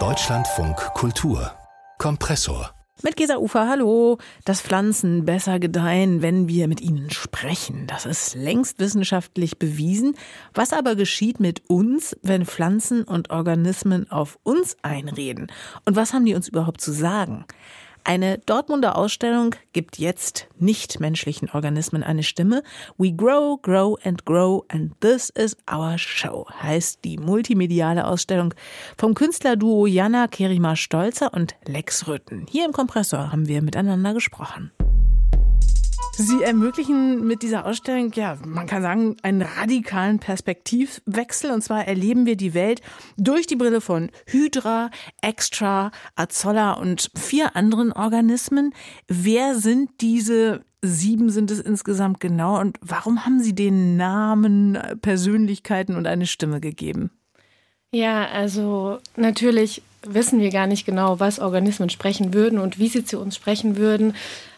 Deutschlandfunk 0.00 0.76
Kultur 0.94 1.52
Kompressor 1.98 2.74
mit 3.04 3.16
Gesa 3.16 3.36
Ufer, 3.36 3.68
hallo. 3.68 4.18
Dass 4.44 4.60
Pflanzen 4.62 5.24
besser 5.24 5.60
gedeihen, 5.60 6.20
wenn 6.20 6.48
wir 6.48 6.66
mit 6.66 6.80
ihnen 6.80 7.10
sprechen. 7.10 7.86
Das 7.86 8.04
ist 8.06 8.34
längst 8.34 8.80
wissenschaftlich 8.80 9.60
bewiesen. 9.60 10.16
Was 10.54 10.72
aber 10.72 10.96
geschieht 10.96 11.38
mit 11.38 11.68
uns, 11.68 12.16
wenn 12.22 12.46
Pflanzen 12.46 13.04
und 13.04 13.30
Organismen 13.30 14.10
auf 14.10 14.40
uns 14.42 14.76
einreden? 14.82 15.52
Und 15.84 15.94
was 15.94 16.12
haben 16.12 16.24
die 16.24 16.34
uns 16.34 16.48
überhaupt 16.48 16.80
zu 16.80 16.90
sagen? 16.90 17.44
Eine 18.06 18.36
Dortmunder 18.36 18.98
Ausstellung 18.98 19.54
gibt 19.72 19.98
jetzt 19.98 20.46
nichtmenschlichen 20.58 21.48
Organismen 21.48 22.02
eine 22.02 22.22
Stimme. 22.22 22.62
We 22.98 23.10
grow, 23.10 23.58
grow 23.62 23.96
and 24.04 24.26
grow 24.26 24.62
and 24.68 24.92
this 25.00 25.30
is 25.30 25.56
our 25.72 25.96
show 25.96 26.46
heißt 26.62 27.02
die 27.02 27.16
multimediale 27.16 28.06
Ausstellung 28.06 28.52
vom 28.98 29.14
Künstlerduo 29.14 29.86
Jana 29.86 30.28
Kerima 30.28 30.76
Stolzer 30.76 31.32
und 31.32 31.54
Lex 31.64 32.06
Rütten. 32.06 32.46
Hier 32.46 32.66
im 32.66 32.72
Kompressor 32.72 33.32
haben 33.32 33.48
wir 33.48 33.62
miteinander 33.62 34.12
gesprochen. 34.12 34.70
Sie 36.16 36.42
ermöglichen 36.42 37.26
mit 37.26 37.42
dieser 37.42 37.66
Ausstellung, 37.66 38.12
ja, 38.14 38.38
man 38.46 38.66
kann 38.66 38.82
sagen, 38.82 39.16
einen 39.22 39.42
radikalen 39.42 40.18
Perspektivwechsel. 40.18 41.50
Und 41.50 41.62
zwar 41.62 41.86
erleben 41.86 42.26
wir 42.26 42.36
die 42.36 42.54
Welt 42.54 42.82
durch 43.16 43.46
die 43.46 43.56
Brille 43.56 43.80
von 43.80 44.10
Hydra, 44.26 44.90
Extra, 45.22 45.90
Azolla 46.14 46.74
und 46.74 47.10
vier 47.16 47.56
anderen 47.56 47.92
Organismen. 47.92 48.74
Wer 49.08 49.56
sind 49.56 49.90
diese 50.00 50.64
sieben 50.86 51.30
sind 51.30 51.50
es 51.50 51.60
insgesamt 51.60 52.20
genau 52.20 52.60
und 52.60 52.78
warum 52.82 53.24
haben 53.24 53.40
Sie 53.40 53.54
den 53.54 53.96
Namen, 53.96 54.78
Persönlichkeiten 55.00 55.96
und 55.96 56.06
eine 56.06 56.26
Stimme 56.26 56.60
gegeben? 56.60 57.10
Ja, 57.90 58.26
also 58.26 58.98
natürlich 59.16 59.82
wissen 60.02 60.40
wir 60.40 60.50
gar 60.50 60.66
nicht 60.66 60.84
genau, 60.84 61.20
was 61.20 61.38
Organismen 61.38 61.88
sprechen 61.88 62.34
würden 62.34 62.58
und 62.58 62.78
wie 62.78 62.88
sie 62.88 63.04
zu 63.04 63.18
uns 63.18 63.36
sprechen 63.36 63.76
würden. 63.76 64.14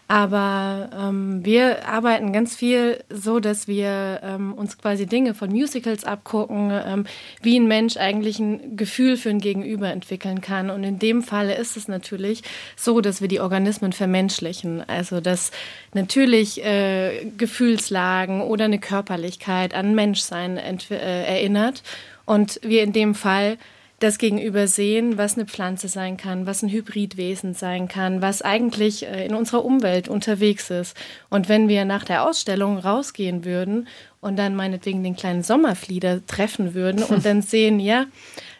Aber 0.08 0.88
ähm, 0.96 1.44
wir 1.44 1.88
arbeiten 1.88 2.32
ganz 2.32 2.54
viel 2.54 3.02
so, 3.10 3.40
dass 3.40 3.66
wir 3.66 4.20
ähm, 4.22 4.54
uns 4.54 4.78
quasi 4.78 5.06
Dinge 5.06 5.34
von 5.34 5.50
Musicals 5.50 6.04
abgucken, 6.04 6.70
ähm, 6.72 7.06
wie 7.42 7.58
ein 7.58 7.66
Mensch 7.66 7.96
eigentlich 7.96 8.38
ein 8.38 8.76
Gefühl 8.76 9.16
für 9.16 9.30
ein 9.30 9.40
Gegenüber 9.40 9.90
entwickeln 9.90 10.40
kann. 10.40 10.70
Und 10.70 10.84
in 10.84 11.00
dem 11.00 11.22
Falle 11.22 11.56
ist 11.56 11.76
es 11.76 11.88
natürlich 11.88 12.44
so, 12.76 13.00
dass 13.00 13.20
wir 13.20 13.26
die 13.26 13.40
Organismen 13.40 13.92
vermenschlichen. 13.92 14.88
Also 14.88 15.20
dass 15.20 15.50
natürlich 15.92 16.64
äh, 16.64 17.26
Gefühlslagen 17.36 18.42
oder 18.42 18.66
eine 18.66 18.78
Körperlichkeit 18.78 19.74
an 19.74 19.96
Menschsein 19.96 20.56
äh, 20.56 21.24
erinnert. 21.24 21.82
Und 22.26 22.60
wir 22.62 22.84
in 22.84 22.92
dem 22.92 23.16
Fall 23.16 23.58
das 23.98 24.18
Gegenüber 24.18 24.66
sehen, 24.66 25.16
was 25.16 25.36
eine 25.36 25.46
Pflanze 25.46 25.88
sein 25.88 26.16
kann, 26.16 26.46
was 26.46 26.62
ein 26.62 26.68
Hybridwesen 26.68 27.54
sein 27.54 27.88
kann, 27.88 28.20
was 28.20 28.42
eigentlich 28.42 29.06
äh, 29.06 29.24
in 29.24 29.34
unserer 29.34 29.64
Umwelt 29.64 30.08
unterwegs 30.08 30.70
ist. 30.70 30.96
Und 31.30 31.48
wenn 31.48 31.68
wir 31.68 31.84
nach 31.84 32.04
der 32.04 32.24
Ausstellung 32.24 32.78
rausgehen 32.78 33.44
würden 33.44 33.88
und 34.20 34.36
dann 34.36 34.54
meinetwegen 34.54 35.02
den 35.02 35.16
kleinen 35.16 35.42
Sommerflieder 35.42 36.26
treffen 36.26 36.74
würden 36.74 37.02
und 37.02 37.24
dann 37.24 37.40
sehen, 37.40 37.80
ja, 37.80 38.06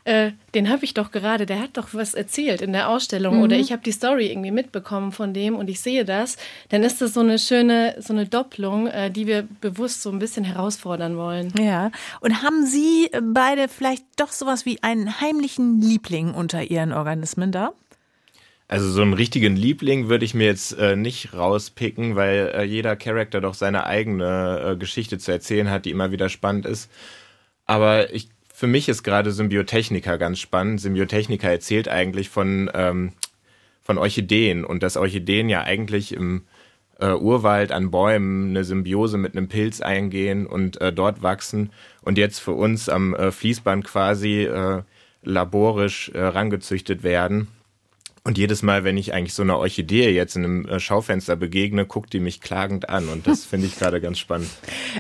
äh, 0.07 0.31
den 0.55 0.71
habe 0.71 0.85
ich 0.85 0.95
doch 0.95 1.11
gerade, 1.11 1.47
der 1.47 1.61
hat 1.61 1.77
doch 1.77 1.89
was 1.91 2.15
erzählt 2.15 2.63
in 2.63 2.73
der 2.73 2.89
Ausstellung 2.89 3.39
mhm. 3.39 3.43
oder 3.43 3.57
ich 3.57 3.73
habe 3.73 3.83
die 3.83 3.91
Story 3.91 4.29
irgendwie 4.29 4.53
mitbekommen 4.53 5.11
von 5.11 5.35
dem 5.35 5.57
und 5.57 5.69
ich 5.69 5.81
sehe 5.81 6.05
das, 6.05 6.37
dann 6.69 6.85
ist 6.85 7.03
das 7.03 7.13
so 7.13 7.21
eine 7.21 7.41
schöne, 7.41 7.97
so 7.99 8.13
eine 8.13 8.25
Doppelung, 8.25 8.87
äh, 8.87 9.11
die 9.11 9.27
wir 9.27 9.49
bewusst 9.61 10.03
so 10.03 10.11
ein 10.11 10.21
bisschen 10.21 10.45
herausfordern 10.45 11.17
wollen. 11.17 11.53
Ja. 11.59 11.91
Und 12.21 12.43
haben 12.45 12.67
Sie 12.67 13.11
beide 13.21 13.67
vielleicht 13.67 14.05
doch 14.17 14.31
sowas 14.31 14.65
wie 14.65 14.81
einen 14.81 15.21
heimlichen 15.21 15.81
Liebling 15.81 16.35
unter 16.35 16.63
Ihren 16.63 16.93
Organismen 16.93 17.51
da? 17.51 17.73
Also 18.69 18.89
so 18.89 19.03
einen 19.03 19.13
richtigen 19.13 19.57
Liebling 19.57 20.09
würde 20.09 20.25
ich 20.25 20.35
mir 20.35 20.47
jetzt 20.47 20.79
äh, 20.79 20.95
nicht 20.95 21.35
rauspicken, 21.35 22.15
weil 22.15 22.53
äh, 22.55 22.63
jeder 22.63 22.95
Charakter 22.95 23.41
doch 23.41 23.55
seine 23.55 23.87
eigene 23.87 24.73
äh, 24.75 24.77
Geschichte 24.77 25.19
zu 25.19 25.33
erzählen 25.33 25.69
hat, 25.69 25.85
die 25.85 25.91
immer 25.91 26.13
wieder 26.13 26.29
spannend 26.29 26.65
ist. 26.65 26.91
Aber 27.65 28.15
ich 28.15 28.29
für 28.57 28.67
mich 28.67 28.89
ist 28.89 29.03
gerade 29.03 29.33
Symbiotechniker 29.33 30.17
ganz 30.17 30.39
spannend. 30.39 30.81
Symbiotechniker 30.81 31.51
erzählt 31.51 31.89
eigentlich 31.89 32.31
von, 32.31 32.71
ähm, 32.73 33.13
von 33.83 33.99
Orchideen 33.99 34.65
und 34.65 34.83
dass 34.83 34.97
Orchideen 34.97 35.51
ja 35.51 35.61
eigentlich 35.61 36.15
im 36.15 36.45
äh, 36.99 37.11
Urwald 37.11 37.71
an 37.71 37.91
Bäumen 37.91 38.49
eine 38.49 38.65
Symbiose 38.65 39.19
mit 39.19 39.37
einem 39.37 39.49
Pilz 39.49 39.83
eingehen 39.83 40.47
und 40.47 40.81
äh, 40.81 40.91
dort 40.91 41.23
wachsen 41.23 41.71
und 42.01 42.17
jetzt 42.17 42.39
für 42.39 42.53
uns 42.53 42.89
am 42.89 43.15
äh, 43.15 43.31
Fließband 43.31 43.85
quasi 43.85 44.45
äh, 44.45 44.83
laborisch 45.23 46.09
äh, 46.15 46.23
rangezüchtet 46.23 47.03
werden. 47.03 47.49
Und 48.27 48.39
jedes 48.39 48.65
Mal, 48.65 48.83
wenn 48.83 48.97
ich 48.97 49.15
eigentlich 49.15 49.35
so 49.35 49.45
einer 49.45 49.57
Orchidee 49.57 50.11
jetzt 50.11 50.35
in 50.35 50.45
einem 50.45 50.67
äh, 50.67 50.81
Schaufenster 50.81 51.37
begegne, 51.37 51.87
guckt 51.87 52.13
die 52.13 52.19
mich 52.19 52.41
klagend 52.41 52.89
an. 52.89 53.09
Und 53.09 53.29
das 53.29 53.45
finde 53.47 53.69
ich 53.69 53.79
gerade 53.79 54.01
ganz 54.01 54.19
spannend. 54.19 54.51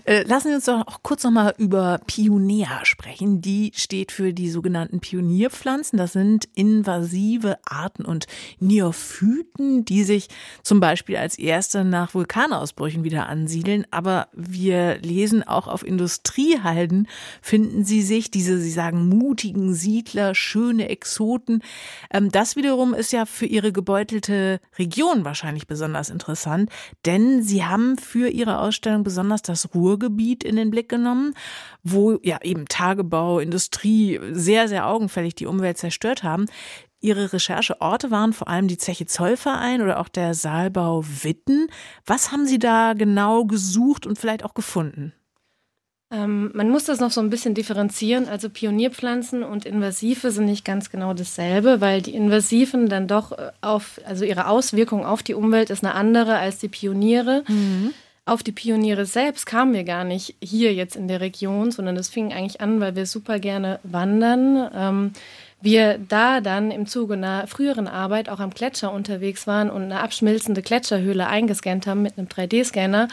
Äh, 0.04 0.22
lassen 0.22 0.50
Sie 0.50 0.54
uns 0.54 0.66
doch 0.66 0.86
auch 0.86 1.02
kurz 1.02 1.24
nochmal 1.24 1.52
über 1.58 2.00
Pioneer 2.06 2.82
sprechen. 2.84 3.40
Die 3.40 3.72
steht 3.74 4.12
für 4.12 4.32
die 4.32 4.48
sogenannten 4.48 5.00
Pionierpflanzen. 5.00 5.98
Das 5.98 6.12
sind 6.12 6.48
invasive 6.54 7.58
Arten 7.64 8.04
und 8.04 8.28
Neophyten, 8.60 9.84
die 9.84 10.04
sich 10.04 10.28
zum 10.62 10.78
Beispiel 10.78 11.16
als 11.16 11.36
erste 11.36 11.84
nach 11.84 12.14
Vulkanausbrüchen 12.14 13.02
wieder 13.02 13.28
ansiedeln. 13.28 13.88
Aber 13.90 14.28
wir 14.34 14.98
lesen 14.98 15.42
auch 15.42 15.66
auf 15.66 15.84
Industriehalden 15.84 17.08
finden 17.42 17.84
sie 17.84 18.02
sich, 18.02 18.30
diese, 18.30 18.60
Sie 18.60 18.70
sagen, 18.70 19.08
mutigen 19.08 19.74
Siedler, 19.74 20.36
schöne 20.36 20.90
Exoten. 20.90 21.64
Ähm, 22.12 22.30
das 22.30 22.54
wiederum 22.54 22.94
ist 22.94 23.10
ja 23.10 23.15
ja 23.16 23.26
für 23.26 23.46
ihre 23.46 23.72
gebeutelte 23.72 24.60
Region 24.78 25.24
wahrscheinlich 25.24 25.66
besonders 25.66 26.10
interessant, 26.10 26.70
denn 27.04 27.42
sie 27.42 27.64
haben 27.64 27.98
für 27.98 28.28
ihre 28.28 28.58
Ausstellung 28.60 29.02
besonders 29.02 29.42
das 29.42 29.74
Ruhrgebiet 29.74 30.44
in 30.44 30.56
den 30.56 30.70
Blick 30.70 30.88
genommen, 30.88 31.34
wo 31.82 32.18
ja 32.22 32.38
eben 32.42 32.66
Tagebau, 32.66 33.40
Industrie 33.40 34.20
sehr, 34.32 34.68
sehr 34.68 34.86
augenfällig 34.86 35.34
die 35.34 35.46
Umwelt 35.46 35.78
zerstört 35.78 36.22
haben. 36.22 36.46
Ihre 37.00 37.32
Rechercheorte 37.32 38.10
waren 38.10 38.32
vor 38.32 38.48
allem 38.48 38.68
die 38.68 38.78
Zeche 38.78 39.06
Zollverein 39.06 39.82
oder 39.82 40.00
auch 40.00 40.08
der 40.08 40.34
Saalbau 40.34 41.04
Witten. 41.22 41.68
Was 42.04 42.32
haben 42.32 42.46
Sie 42.46 42.58
da 42.58 42.94
genau 42.94 43.44
gesucht 43.44 44.06
und 44.06 44.18
vielleicht 44.18 44.44
auch 44.44 44.54
gefunden? 44.54 45.12
Ähm, 46.16 46.50
man 46.54 46.70
muss 46.70 46.84
das 46.84 47.00
noch 47.00 47.10
so 47.10 47.20
ein 47.20 47.30
bisschen 47.30 47.54
differenzieren. 47.54 48.28
Also 48.28 48.48
Pionierpflanzen 48.48 49.42
und 49.42 49.66
Invasive 49.66 50.30
sind 50.30 50.46
nicht 50.46 50.64
ganz 50.64 50.90
genau 50.90 51.14
dasselbe, 51.14 51.80
weil 51.80 52.00
die 52.00 52.14
Invasiven 52.14 52.88
dann 52.88 53.06
doch 53.06 53.32
äh, 53.32 53.50
auf, 53.60 54.00
also 54.06 54.24
ihre 54.24 54.48
Auswirkung 54.48 55.04
auf 55.04 55.22
die 55.22 55.34
Umwelt 55.34 55.70
ist 55.70 55.84
eine 55.84 55.94
andere 55.94 56.38
als 56.38 56.58
die 56.58 56.68
Pioniere. 56.68 57.44
Mhm. 57.46 57.92
Auf 58.24 58.42
die 58.42 58.52
Pioniere 58.52 59.06
selbst 59.06 59.46
kamen 59.46 59.72
wir 59.72 59.84
gar 59.84 60.04
nicht 60.04 60.34
hier 60.42 60.74
jetzt 60.74 60.96
in 60.96 61.06
der 61.06 61.20
Region, 61.20 61.70
sondern 61.70 61.94
das 61.94 62.08
fing 62.08 62.32
eigentlich 62.32 62.60
an, 62.60 62.80
weil 62.80 62.96
wir 62.96 63.06
super 63.06 63.38
gerne 63.38 63.78
wandern. 63.84 64.70
Ähm, 64.74 65.12
wir 65.60 65.98
da 65.98 66.40
dann 66.40 66.70
im 66.70 66.86
Zuge 66.86 67.14
einer 67.14 67.46
früheren 67.46 67.88
Arbeit 67.88 68.28
auch 68.28 68.40
am 68.40 68.50
Gletscher 68.50 68.92
unterwegs 68.92 69.46
waren 69.46 69.70
und 69.70 69.82
eine 69.82 70.00
abschmilzende 70.00 70.62
Gletscherhöhle 70.62 71.26
eingescannt 71.26 71.86
haben 71.86 72.02
mit 72.02 72.18
einem 72.18 72.28
3D-Scanner 72.28 73.08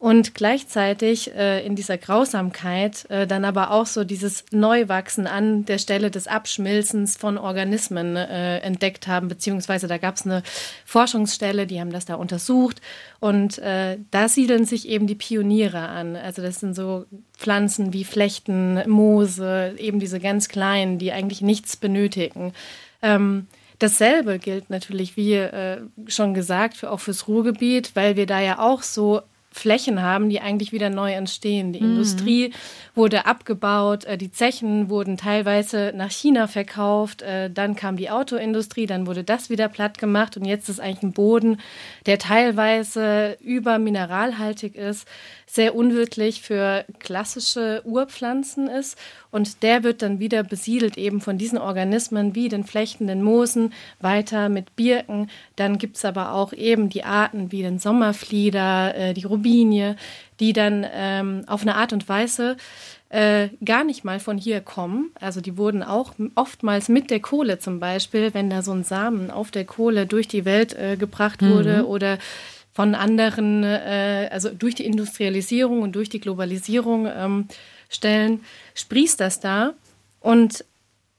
und 0.00 0.34
gleichzeitig 0.34 1.34
äh, 1.34 1.64
in 1.64 1.76
dieser 1.76 1.98
Grausamkeit 1.98 3.08
äh, 3.10 3.26
dann 3.26 3.44
aber 3.44 3.70
auch 3.70 3.84
so 3.84 4.02
dieses 4.02 4.46
Neuwachsen 4.50 5.26
an 5.26 5.66
der 5.66 5.76
Stelle 5.76 6.10
des 6.10 6.26
Abschmilzens 6.26 7.18
von 7.18 7.36
Organismen 7.36 8.16
äh, 8.16 8.60
entdeckt 8.60 9.06
haben, 9.06 9.28
beziehungsweise 9.28 9.88
da 9.88 9.98
gab 9.98 10.16
es 10.16 10.24
eine 10.24 10.42
Forschungsstelle, 10.86 11.66
die 11.66 11.80
haben 11.80 11.92
das 11.92 12.06
da 12.06 12.14
untersucht 12.14 12.80
und 13.20 13.58
äh, 13.58 13.98
da 14.10 14.28
siedeln 14.30 14.64
sich 14.64 14.88
eben 14.88 15.06
die 15.06 15.14
Pioniere 15.14 15.80
an. 15.88 16.16
Also 16.16 16.40
das 16.40 16.60
sind 16.60 16.74
so 16.74 17.04
Pflanzen 17.36 17.92
wie 17.92 18.04
Flechten, 18.04 18.82
Moose, 18.88 19.74
eben 19.76 20.00
diese 20.00 20.18
ganz 20.18 20.48
kleinen, 20.48 20.98
die 20.98 21.12
eigentlich 21.12 21.42
nichts 21.42 21.76
benötigen. 21.76 22.54
Ähm, 23.02 23.48
Dasselbe 23.80 24.38
gilt 24.38 24.68
natürlich, 24.68 25.16
wie 25.16 25.32
äh, 25.36 25.80
schon 26.06 26.34
gesagt, 26.34 26.76
für, 26.76 26.90
auch 26.90 27.00
fürs 27.00 27.28
Ruhrgebiet, 27.28 27.92
weil 27.94 28.14
wir 28.14 28.26
da 28.26 28.38
ja 28.38 28.58
auch 28.58 28.82
so 28.82 29.22
Flächen 29.52 30.00
haben, 30.00 30.30
die 30.30 30.40
eigentlich 30.40 30.70
wieder 30.72 30.90
neu 30.90 31.12
entstehen. 31.12 31.72
Die 31.72 31.80
mhm. 31.80 31.92
Industrie 31.92 32.52
wurde 32.94 33.26
abgebaut, 33.26 34.04
äh, 34.04 34.16
die 34.16 34.30
Zechen 34.30 34.88
wurden 34.88 35.16
teilweise 35.16 35.92
nach 35.94 36.10
China 36.10 36.46
verkauft, 36.46 37.22
äh, 37.22 37.50
dann 37.50 37.74
kam 37.74 37.96
die 37.96 38.10
Autoindustrie, 38.10 38.86
dann 38.86 39.06
wurde 39.06 39.24
das 39.24 39.50
wieder 39.50 39.68
platt 39.68 39.98
gemacht 39.98 40.36
und 40.36 40.44
jetzt 40.44 40.68
ist 40.68 40.80
eigentlich 40.80 41.02
ein 41.02 41.12
Boden, 41.12 41.60
der 42.06 42.18
teilweise 42.18 43.36
übermineralhaltig 43.40 44.76
ist, 44.76 45.08
sehr 45.46 45.74
unwirtlich 45.74 46.42
für 46.42 46.84
klassische 47.00 47.82
Urpflanzen 47.84 48.68
ist 48.68 48.96
und 49.30 49.62
der 49.62 49.82
wird 49.82 50.02
dann 50.02 50.18
wieder 50.18 50.42
besiedelt 50.42 50.98
eben 50.98 51.20
von 51.20 51.38
diesen 51.38 51.58
Organismen 51.58 52.34
wie 52.34 52.48
den 52.48 52.64
flechtenden 52.64 53.22
Moosen, 53.22 53.72
weiter 54.00 54.48
mit 54.48 54.76
Birken. 54.76 55.30
Dann 55.56 55.78
gibt 55.78 55.96
es 55.96 56.04
aber 56.04 56.32
auch 56.32 56.52
eben 56.52 56.88
die 56.88 57.04
Arten 57.04 57.52
wie 57.52 57.62
den 57.62 57.78
Sommerflieder, 57.78 58.94
äh, 58.94 59.14
die 59.14 59.24
Robinie, 59.24 59.96
die 60.40 60.52
dann 60.52 60.86
ähm, 60.92 61.44
auf 61.46 61.62
eine 61.62 61.76
Art 61.76 61.92
und 61.92 62.08
Weise 62.08 62.56
äh, 63.10 63.48
gar 63.64 63.84
nicht 63.84 64.04
mal 64.04 64.20
von 64.20 64.38
hier 64.38 64.60
kommen. 64.60 65.10
Also 65.20 65.40
die 65.40 65.56
wurden 65.56 65.82
auch 65.82 66.14
oftmals 66.34 66.88
mit 66.88 67.10
der 67.10 67.20
Kohle 67.20 67.58
zum 67.58 67.80
Beispiel, 67.80 68.32
wenn 68.34 68.50
da 68.50 68.62
so 68.62 68.72
ein 68.72 68.84
Samen 68.84 69.30
auf 69.30 69.50
der 69.50 69.64
Kohle 69.64 70.06
durch 70.06 70.28
die 70.28 70.44
Welt 70.44 70.74
äh, 70.74 70.96
gebracht 70.96 71.42
wurde 71.42 71.78
mhm. 71.78 71.84
oder 71.86 72.18
von 72.72 72.94
anderen, 72.94 73.64
äh, 73.64 74.28
also 74.30 74.48
durch 74.50 74.76
die 74.76 74.86
Industrialisierung 74.86 75.82
und 75.82 75.96
durch 75.96 76.08
die 76.08 76.20
Globalisierung 76.20 77.08
ähm, 77.12 77.48
Stellen, 77.90 78.42
sprießt 78.74 79.20
das 79.20 79.40
da 79.40 79.74
und, 80.20 80.64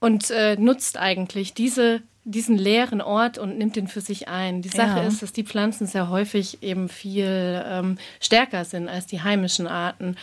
und 0.00 0.30
äh, 0.30 0.56
nutzt 0.56 0.98
eigentlich 0.98 1.54
diese 1.54 2.02
diesen 2.24 2.56
leeren 2.56 3.00
Ort 3.00 3.38
und 3.38 3.58
nimmt 3.58 3.76
den 3.76 3.88
für 3.88 4.00
sich 4.00 4.28
ein. 4.28 4.62
Die 4.62 4.68
Sache 4.68 5.00
ja. 5.00 5.06
ist, 5.06 5.22
dass 5.22 5.32
die 5.32 5.44
Pflanzen 5.44 5.86
sehr 5.86 6.08
häufig 6.08 6.62
eben 6.62 6.88
viel 6.88 7.62
ähm, 7.66 7.98
stärker 8.20 8.64
sind 8.64 8.88
als 8.88 9.06
die 9.06 9.22
heimischen 9.22 9.66
Arten. 9.66 10.16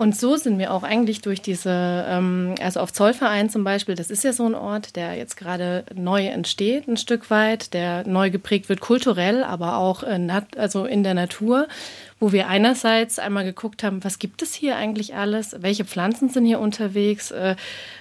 Und 0.00 0.16
so 0.16 0.36
sind 0.36 0.60
wir 0.60 0.72
auch 0.72 0.84
eigentlich 0.84 1.22
durch 1.22 1.42
diese, 1.42 2.06
ähm, 2.08 2.54
also 2.62 2.78
auf 2.78 2.92
Zollverein 2.92 3.50
zum 3.50 3.64
Beispiel, 3.64 3.96
das 3.96 4.12
ist 4.12 4.22
ja 4.22 4.32
so 4.32 4.46
ein 4.46 4.54
Ort, 4.54 4.94
der 4.94 5.16
jetzt 5.16 5.36
gerade 5.36 5.84
neu 5.92 6.24
entsteht, 6.26 6.86
ein 6.86 6.96
Stück 6.96 7.30
weit, 7.30 7.74
der 7.74 8.06
neu 8.06 8.30
geprägt 8.30 8.68
wird, 8.68 8.78
kulturell, 8.78 9.42
aber 9.42 9.76
auch 9.78 10.04
äh, 10.04 10.20
also 10.56 10.84
in 10.84 11.02
der 11.02 11.14
Natur 11.14 11.66
wo 12.20 12.32
wir 12.32 12.48
einerseits 12.48 13.18
einmal 13.18 13.44
geguckt 13.44 13.82
haben, 13.82 14.02
was 14.04 14.18
gibt 14.18 14.42
es 14.42 14.54
hier 14.54 14.76
eigentlich 14.76 15.14
alles, 15.14 15.56
welche 15.60 15.84
Pflanzen 15.84 16.28
sind 16.28 16.44
hier 16.44 16.58
unterwegs, 16.60 17.30
äh, 17.30 17.56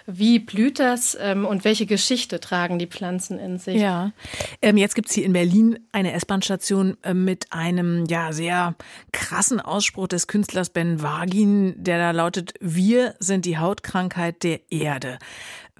wie 0.06 0.40
blüht 0.40 0.80
das 0.80 1.18
ähm, 1.20 1.46
und 1.46 1.64
welche 1.64 1.86
Geschichte 1.86 2.40
tragen 2.40 2.80
die 2.80 2.88
Pflanzen 2.88 3.40
in 3.40 3.58
sich. 3.58 3.76
Ja, 3.76 4.12
ähm, 4.62 4.78
jetzt 4.78 4.96
gibt 4.96 5.10
es 5.10 5.16
hier 5.16 5.26
in 5.26 5.34
Berlin 5.34 5.80
eine 5.92 6.14
S-Bahn-Station 6.14 6.98
äh, 7.04 7.14
mit 7.14 7.52
einem 7.52 8.06
ja 8.06 8.32
sehr 8.34 8.76
krassen 9.12 9.60
Ausspruch 9.60 10.08
des 10.08 10.28
Künstlers 10.28 10.70
Ben 10.70 11.02
Wagin, 11.02 11.76
der 11.78 11.98
da 12.00 12.12
lautet, 12.12 12.54
wir 12.60 13.16
sind 13.20 13.46
die 13.46 13.58
Hautkrankheit 13.58 14.44
der 14.44 14.72
Erde. 14.72 15.20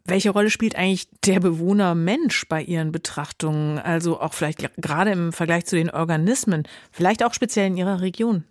Welche 0.08 0.30
Rolle 0.30 0.50
spielt 0.50 0.78
eigentlich 0.78 1.10
der 1.26 1.42
Bewohner 1.42 1.94
Mensch 1.94 2.48
bei 2.48 2.64
Ihren 2.64 2.94
Betrachtungen? 2.94 3.78
Also 3.78 4.22
auch 4.22 4.34
vielleicht 4.34 4.60
gerade 4.78 5.12
im 5.12 5.34
Vergleich 5.34 5.66
zu 5.66 5.76
den 5.76 5.90
Organismen, 5.90 6.64
vielleicht 6.94 7.24
auch 7.26 7.34
speziell 7.34 7.68
in 7.68 7.76
Ihrer 7.76 8.00
Region? 8.00 8.46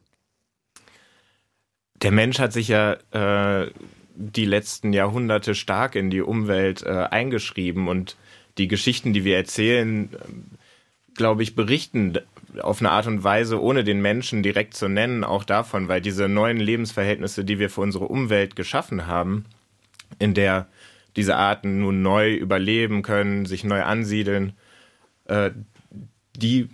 Der 2.03 2.11
Mensch 2.11 2.39
hat 2.39 2.53
sich 2.53 2.69
ja 2.69 2.93
äh, 3.11 3.71
die 4.15 4.45
letzten 4.45 4.93
Jahrhunderte 4.93 5.55
stark 5.55 5.95
in 5.95 6.11
die 6.11 6.21
Umwelt 6.21 6.83
äh, 6.83 6.91
eingeschrieben 6.91 7.89
und 7.89 8.17
die 8.59 8.69
Geschichten, 8.69 9.15
die 9.15 9.25
wir 9.25 9.37
erzählen, 9.37 10.11
äh, 10.13 10.19
glaube 11.15 11.43
ich, 11.43 11.55
berichten 11.55 12.19
auf 12.61 12.81
eine 12.81 12.91
Art 12.91 13.07
und 13.07 13.25
Weise, 13.25 13.63
ohne 13.63 13.83
den 13.83 14.03
Menschen 14.03 14.43
direkt 14.43 14.75
zu 14.75 14.89
nennen, 14.89 15.25
auch 15.25 15.45
davon, 15.45 15.89
weil 15.89 16.03
diese 16.03 16.29
neuen 16.29 16.59
Lebensverhältnisse, 16.59 17.47
die 17.47 17.59
wir 17.59 17.71
für 17.71 17.81
unsere 17.81 18.05
Umwelt 18.05 18.57
geschaffen 18.57 19.07
haben, 19.07 19.47
in 20.19 20.35
der 20.35 20.69
diese 21.17 21.37
Arten 21.37 21.81
nun 21.81 22.03
neu 22.03 22.35
überleben 22.35 23.03
können, 23.03 23.47
sich 23.47 23.65
neu 23.65 23.83
ansiedeln, 23.83 24.53
äh, 25.25 25.51
die 26.37 26.69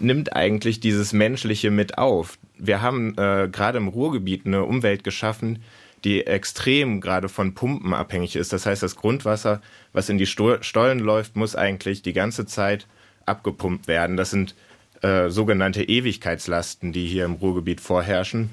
nimmt 0.00 0.34
eigentlich 0.34 0.80
dieses 0.80 1.12
Menschliche 1.12 1.70
mit 1.70 1.98
auf. 1.98 2.38
Wir 2.58 2.80
haben 2.80 3.16
äh, 3.18 3.48
gerade 3.50 3.78
im 3.78 3.88
Ruhrgebiet 3.88 4.46
eine 4.46 4.64
Umwelt 4.64 5.04
geschaffen, 5.04 5.62
die 6.04 6.26
extrem 6.26 7.00
gerade 7.00 7.28
von 7.28 7.54
Pumpen 7.54 7.94
abhängig 7.94 8.36
ist. 8.36 8.52
Das 8.52 8.66
heißt, 8.66 8.82
das 8.82 8.96
Grundwasser, 8.96 9.60
was 9.92 10.08
in 10.08 10.18
die 10.18 10.26
Stollen 10.26 10.98
läuft, 10.98 11.36
muss 11.36 11.56
eigentlich 11.56 12.02
die 12.02 12.12
ganze 12.12 12.46
Zeit 12.46 12.86
abgepumpt 13.26 13.88
werden. 13.88 14.16
Das 14.16 14.30
sind 14.30 14.54
äh, 15.02 15.30
sogenannte 15.30 15.82
Ewigkeitslasten, 15.82 16.92
die 16.92 17.06
hier 17.06 17.24
im 17.24 17.34
Ruhrgebiet 17.34 17.80
vorherrschen. 17.80 18.50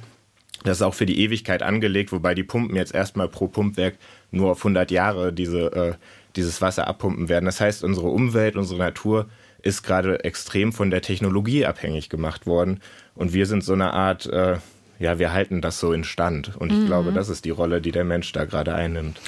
Das 0.63 0.77
ist 0.77 0.81
auch 0.83 0.93
für 0.93 1.05
die 1.05 1.19
Ewigkeit 1.21 1.63
angelegt, 1.63 2.11
wobei 2.11 2.35
die 2.35 2.43
Pumpen 2.43 2.75
jetzt 2.75 2.93
erstmal 2.93 3.27
pro 3.27 3.47
Pumpwerk 3.47 3.95
nur 4.31 4.51
auf 4.51 4.59
100 4.59 4.91
Jahre 4.91 5.33
diese, 5.33 5.71
äh, 5.73 5.93
dieses 6.35 6.61
Wasser 6.61 6.87
abpumpen 6.87 7.29
werden. 7.29 7.45
Das 7.45 7.59
heißt, 7.59 7.83
unsere 7.83 8.07
Umwelt, 8.07 8.55
unsere 8.55 8.79
Natur 8.79 9.27
ist 9.63 9.83
gerade 9.83 10.23
extrem 10.23 10.73
von 10.73 10.89
der 10.89 11.01
Technologie 11.01 11.65
abhängig 11.65 12.09
gemacht 12.09 12.45
worden. 12.45 12.79
Und 13.15 13.33
wir 13.33 13.45
sind 13.45 13.63
so 13.63 13.73
eine 13.73 13.93
Art 13.93 14.25
äh, 14.27 14.57
ja, 15.01 15.17
wir 15.17 15.33
halten 15.33 15.61
das 15.61 15.79
so 15.79 15.93
in 15.93 16.03
Stand. 16.03 16.55
Und 16.57 16.71
ich 16.71 16.77
mhm. 16.77 16.85
glaube, 16.85 17.11
das 17.11 17.27
ist 17.27 17.45
die 17.45 17.49
Rolle, 17.49 17.81
die 17.81 17.91
der 17.91 18.03
Mensch 18.03 18.31
da 18.33 18.45
gerade 18.45 18.75
einnimmt. 18.75 19.19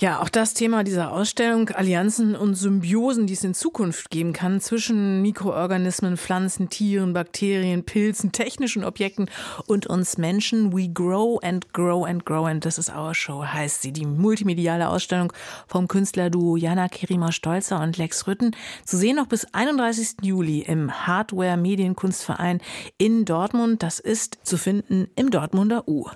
Ja, 0.00 0.20
auch 0.20 0.28
das 0.28 0.54
Thema 0.54 0.82
dieser 0.82 1.12
Ausstellung, 1.12 1.68
Allianzen 1.70 2.34
und 2.34 2.54
Symbiosen, 2.56 3.26
die 3.26 3.34
es 3.34 3.44
in 3.44 3.54
Zukunft 3.54 4.10
geben 4.10 4.32
kann 4.32 4.60
zwischen 4.60 5.22
Mikroorganismen, 5.22 6.16
Pflanzen, 6.16 6.68
Tieren, 6.68 7.12
Bakterien, 7.12 7.84
Pilzen, 7.84 8.32
technischen 8.32 8.82
Objekten 8.82 9.30
und 9.66 9.86
uns 9.86 10.18
Menschen. 10.18 10.72
We 10.76 10.88
grow 10.88 11.38
and 11.42 11.72
grow 11.72 12.04
and 12.04 12.26
grow 12.26 12.46
and 12.46 12.62
this 12.62 12.78
is 12.78 12.90
our 12.90 13.14
show, 13.14 13.44
heißt 13.44 13.82
sie. 13.82 13.92
Die 13.92 14.06
multimediale 14.06 14.88
Ausstellung 14.88 15.32
vom 15.68 15.86
Künstlerduo 15.86 16.56
Jana 16.56 16.88
Kerima 16.88 17.30
Stolzer 17.30 17.80
und 17.80 17.98
Lex 17.98 18.26
Rütten. 18.26 18.56
Zu 18.84 18.96
sehen 18.96 19.16
noch 19.16 19.26
bis 19.26 19.46
31. 19.52 20.16
Juli 20.22 20.60
im 20.60 21.06
Hardware 21.06 21.56
Medienkunstverein 21.56 22.60
in 22.98 23.24
Dortmund. 23.24 23.84
Das 23.84 24.00
ist 24.00 24.38
zu 24.42 24.58
finden 24.58 25.08
im 25.20 25.30
Dortmunder 25.30 25.86
U. 25.86 26.06